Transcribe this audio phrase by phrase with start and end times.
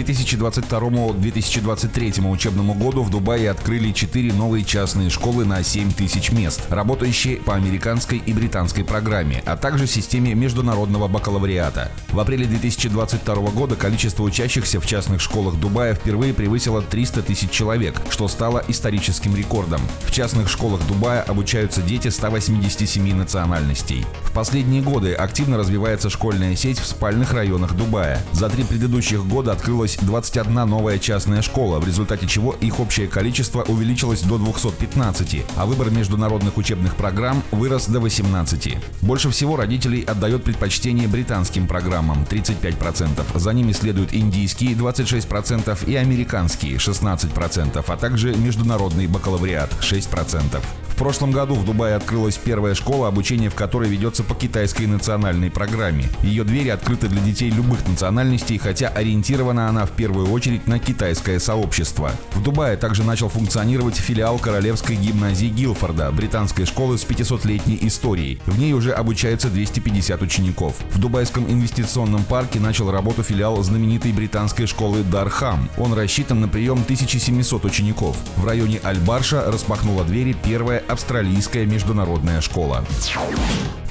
[0.00, 6.62] К 2022-2023 учебному году в Дубае открыли 4 новые частные школы на 7 тысяч мест,
[6.70, 11.92] работающие по американской и британской программе, а также системе международного бакалавриата.
[12.12, 18.00] В апреле 2022 года количество учащихся в частных школах Дубая впервые превысило 300 тысяч человек,
[18.08, 19.82] что стало историческим рекордом.
[20.06, 24.06] В частных школах Дубая обучаются дети 187 национальностей.
[24.24, 28.22] В последние годы активно развивается школьная сеть в спальных районах Дубая.
[28.32, 33.08] За три предыдущих года открылось открылась 21 новая частная школа, в результате чего их общее
[33.08, 38.76] количество увеличилось до 215, а выбор международных учебных программ вырос до 18.
[39.02, 46.76] Больше всего родителей отдает предпочтение британским программам 35%, за ними следуют индийские 26% и американские
[46.76, 50.60] 16%, а также международный бакалавриат 6%
[51.00, 56.04] прошлом году в Дубае открылась первая школа, обучение в которой ведется по китайской национальной программе.
[56.22, 61.38] Ее двери открыты для детей любых национальностей, хотя ориентирована она в первую очередь на китайское
[61.38, 62.10] сообщество.
[62.34, 68.38] В Дубае также начал функционировать филиал Королевской гимназии Гилфорда, британской школы с 500-летней историей.
[68.44, 70.76] В ней уже обучаются 250 учеников.
[70.90, 75.70] В Дубайском инвестиционном парке начал работу филиал знаменитой британской школы Дархам.
[75.78, 78.18] Он рассчитан на прием 1700 учеников.
[78.36, 82.84] В районе Аль-Барша распахнула двери первая австралийская международная школа.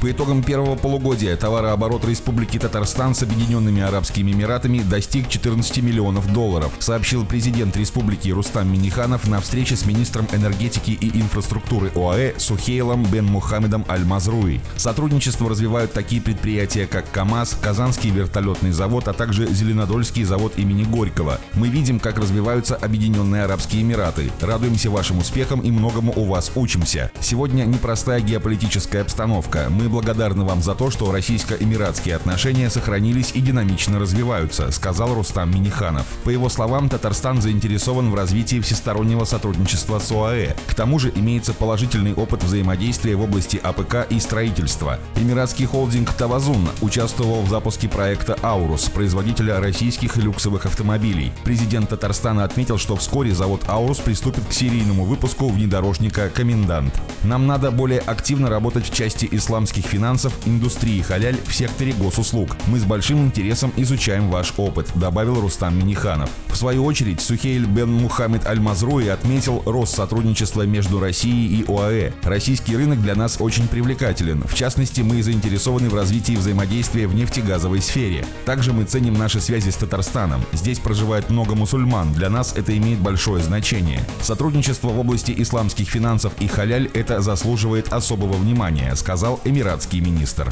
[0.02, 6.72] По итогам первого полугодия товарооборот Республики Татарстан с Объединенными Арабскими Эмиратами достиг 14 миллионов долларов,
[6.80, 13.26] сообщил президент республики Рустам Миниханов на встрече с министром энергетики и инфраструктуры ОАЭ Сухейлом Бен
[13.26, 14.62] Мухаммедом Аль-Мазруи.
[14.78, 21.42] Сотрудничество развивают такие предприятия, как КАМАЗ, Казанский вертолетный завод, а также Зеленодольский завод имени Горького.
[21.56, 24.32] Мы видим, как развиваются Объединенные Арабские Эмираты.
[24.40, 27.12] Радуемся вашим успехам и многому у вас учимся.
[27.20, 29.68] Сегодня непростая геополитическая обстановка.
[29.70, 36.06] Мы благодарны вам за то, что российско-эмиратские отношения сохранились и динамично развиваются, сказал Рустам Миниханов.
[36.24, 40.56] По его словам, Татарстан заинтересован в развитии всестороннего сотрудничества с ОАЭ.
[40.68, 45.00] К тому же имеется положительный опыт взаимодействия в области АПК и строительства.
[45.16, 51.32] Эмиратский холдинг «Тавазун» участвовал в запуске проекта «Аурус», производителя российских люксовых автомобилей.
[51.44, 56.94] Президент Татарстана отметил, что вскоре завод «Аурус» приступит к серийному выпуску внедорожника «Комендант».
[57.24, 62.50] Нам надо более активно работать в части исламских сельских финансов, индустрии халяль в секторе госуслуг.
[62.68, 66.30] Мы с большим интересом изучаем ваш опыт, добавил Рустам Миниханов.
[66.48, 72.12] В свою очередь, Сухейль бен Мухаммед Аль-Мазруи отметил рост сотрудничества между Россией и ОАЭ.
[72.24, 74.44] Российский рынок для нас очень привлекателен.
[74.44, 78.26] В частности, мы заинтересованы в развитии взаимодействия в нефтегазовой сфере.
[78.46, 80.44] Также мы ценим наши связи с Татарстаном.
[80.54, 82.14] Здесь проживает много мусульман.
[82.14, 84.02] Для нас это имеет большое значение.
[84.22, 89.40] Сотрудничество в области исламских финансов и халяль это заслуживает особого внимания, сказал
[89.70, 90.52] эмиратский министр.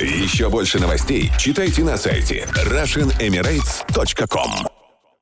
[0.00, 4.67] Еще больше новостей читайте на сайте RussianEmirates.com